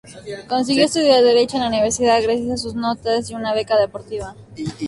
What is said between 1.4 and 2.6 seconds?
en la universidad gracias a